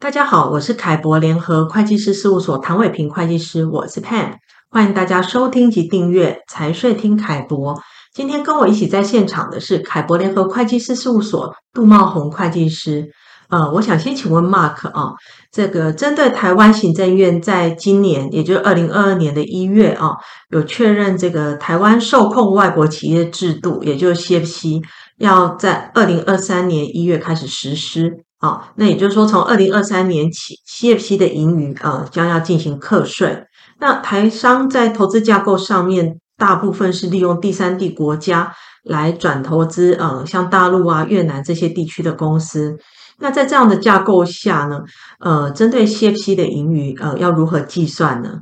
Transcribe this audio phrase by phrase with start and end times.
[0.00, 4.32] 大家好，我是凯博联合会计师事务所唐伟平会计师，我是 Pan，
[4.70, 7.78] 欢迎大家收听及订阅财税听凯博。
[8.14, 13.10] 今天跟我一起在现场的是凯博联合会计师事务所杜茂宏会计师。
[13.50, 15.12] 呃，我想先请问 Mark 啊，
[15.52, 20.12] 这个针对台湾行政院在今年，也就是二零二二年的一月啊，
[20.48, 24.82] 有确认这个台湾受控外国企业制度，也就是 CFC，
[25.18, 28.24] 要在二零二三年一月开始实施。
[28.40, 33.44] 啊，那也就是说，从二零二三年起，CFC 的盈余啊将要进行课税。
[33.78, 42.78] 那台商在投资架构上面，大部分是利用第三地国家来转投资，呃，像大陆啊、越南这些地区的公司。
[43.18, 44.80] 那在这样的架构下呢，
[45.18, 48.40] 呃，针对 CFC 的盈余，呃，要如何计算呢？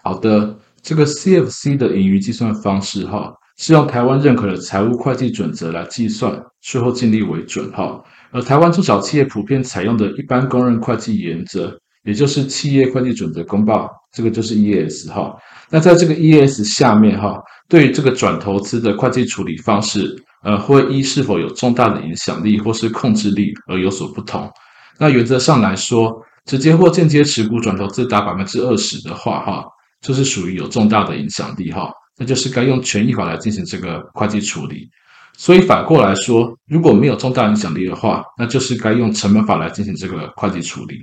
[0.00, 8.02] 好的，这个 CFC 的盈余计算方式哈，是用台湾认可的财务会计准则来计算，税后净利为准哈。
[8.32, 11.72] 而台湾中小企业普遍采用的一般公认会计原则，
[12.04, 15.34] 也就是企业会计准则公报，这个就是 EAS 哈。
[15.70, 17.36] 那在这个 EAS 下面哈，
[17.68, 24.50] 对于这个转投资的会计处理方式，呃，会依是否有重大的影响力或是控制力而有所不同。
[24.98, 26.12] 那原则上来说，
[26.44, 29.64] 直接或间接持股转投资达百分之二十的话，哈，
[30.00, 34.88] 就是属于有重大的影响力哈，那就是该用权益法来进行这个会计处理。
[35.36, 40.96] 所以反过来说，如果没有重大影响力的话，那就是该用成本法来进行这个会计处理。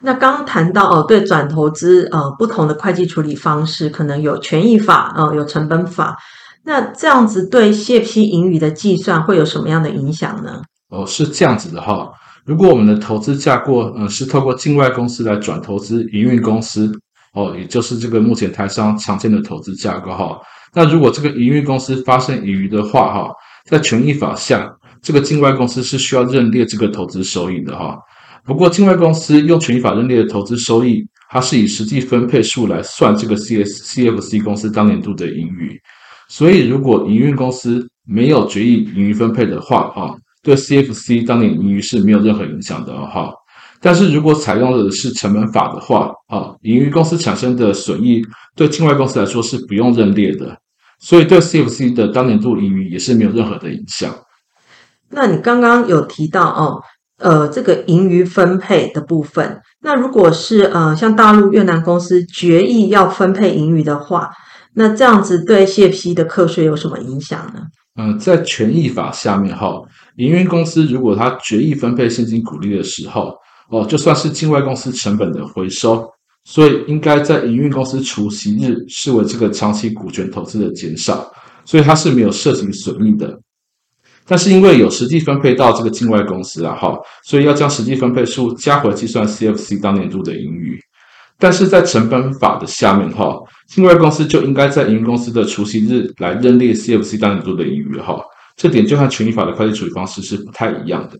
[0.00, 6.16] 那刚刚谈到哦，对转投资呃不同的会计处理方式，可能有权益法呃有成本法。
[6.64, 10.62] 那这样子对 CFC 盈余的计算会有什么样的影响呢？
[10.90, 12.08] 哦，是这样子的哈。
[12.44, 16.92] 如果我们的投资架构呃是透过境外公司来转投资营运公司
[17.36, 20.36] 哦，也就是这个目前台商常见的投资架构哈。
[20.74, 23.30] 那如果这个营运公司发生盈余的话哈。
[23.68, 24.64] 在权益法下，
[25.02, 27.98] 这个境外公司是需要认列这个投资收益的哈。
[28.44, 35.76] 不过，境外公司用权益法认列的投资收益，它是以实际分配数来算这个 C S C F C 公司当年度的盈余。
[36.28, 43.32] 所以，如果营运公司没有决议盈余分配的话，哈，对 C F C 当年盈余是没有任何影响的哈。
[43.80, 48.22] 但是如果采用的是成本法的话，啊，盈余公司产生的损益
[48.54, 50.56] 对境外公司来说是不用认列的。
[50.98, 54.14] 所以对 CFC 的当年度盈余也是没有任何的影响。
[55.10, 56.80] 那你刚刚有提到哦，
[57.18, 64.30] 呃，这个盈余分配的部分，那如果是呃像大陆越南公司决议要分配盈余的话，
[64.74, 67.60] 那这样子对 CFC 的课税有什么影响呢？
[67.98, 69.80] 嗯、呃，在权益法下面哈，
[70.16, 73.34] 营运公司如果他决议分配现金股利的时候，
[73.70, 76.06] 哦，就算是境外公司成本的回收。
[76.48, 81.28] 所以应该在营运公司除息日视为这个长期股权投资的减少，
[81.64, 83.36] 所以它是没有涉及损益的。
[84.24, 90.78] 但是因为有实际分配到这个境外公司啊，哈，所以要将实际分配数加回计算 CFC 当年度的盈余。
[91.36, 93.36] 但是在成本法的下面哈，
[93.68, 98.22] 境外公司就应该在营运公司的除息日来认列 CFC 当年度的盈余哈，
[98.56, 101.18] 这点就和权益法的会计处理方式是不太一样的。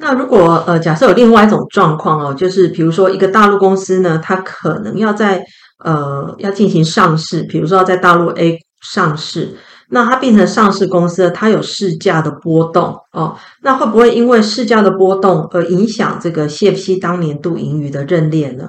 [0.00, 5.44] 那如果呃，假设有另外一种状况哦，就是比如说一个大陆公司呢，它可能要在
[5.84, 9.54] 呃要进行上市，比如说要在大陆 A 股上市，
[9.90, 18.66] 那它变成上市公司，它有市价的波动哦，那会不会因为市价的波动而影响这个 CFC 当年度盈余的认列呢？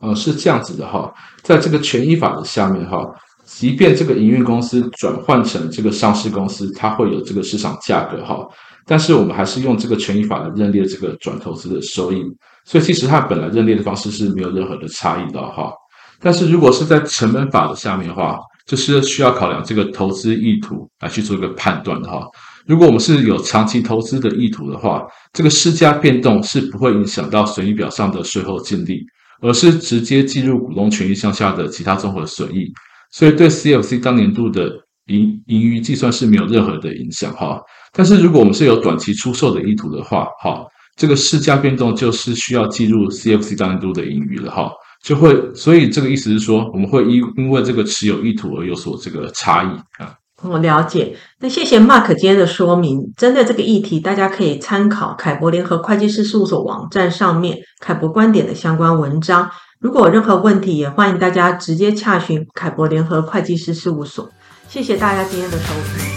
[0.00, 1.12] 呃，是这样子的哈，
[1.42, 3.04] 在这个权益法的下面哈，
[3.48, 8.46] 即便这个营运公司转换成这个上市公司，它会有这个市场价格哈。
[8.86, 12.22] 但是我们还是用这个权益法来认列这个转投资的收益，
[12.64, 15.72] 所以其实它本来认列的方式是没有任何的差异的哈。
[16.20, 22.26] 但是如果是在成本法的下面的话，就是需要考量这个投资意图来去做一个判断的哈。
[22.66, 29.02] 如果我们是有长期投资的意图的话，这个市价变动是不会影响到损益表上的税后净利，
[29.40, 32.70] 而是直接计入股东权益项下的其他综合损益，
[33.10, 34.70] 所以对 CFC 当年度的
[35.06, 37.60] 盈盈余计算是没有任何的影响哈。
[37.92, 40.64] 但是如果我们是有短期出售的意图的话，哈，
[40.96, 44.70] 这个市价变动就是需要计入 CFC 当年度的盈余了，哈，
[45.02, 50.14] 就会，所以这个意思是说，我们会因因为这个持有意图而有所这个差异啊。
[50.42, 53.00] 我了解，那谢谢 Mark 今天的说明。
[53.16, 59.50] 针对这个议题，大家可以参考凯博联合会计师事务所网站上面凯博观点的相关文章。
[59.80, 64.28] 如果有任何问题，也欢迎大家直接洽询凯博联合会计师事务所。
[64.68, 66.07] 谢谢大家今天的收听。